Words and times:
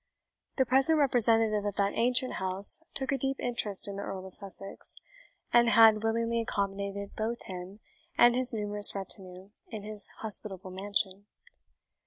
The 0.55 0.65
present 0.65 0.97
representative 0.97 1.63
of 1.63 1.75
that 1.75 1.93
ancient 1.93 2.33
house 2.41 2.81
took 2.95 3.11
a 3.11 3.19
deep 3.19 3.39
interest 3.39 3.87
in 3.87 3.97
the 3.97 4.01
Earl 4.01 4.25
of 4.25 4.33
Sussex, 4.33 4.95
and 5.53 5.69
had 5.69 6.01
willingly 6.01 6.41
accommodated 6.41 7.15
both 7.15 7.43
him 7.43 7.81
and 8.17 8.33
his 8.35 8.51
numerous 8.51 8.95
retinue 8.95 9.51
in 9.69 9.83
his 9.83 10.07
hospitable 10.21 10.71
mansion. 10.71 11.27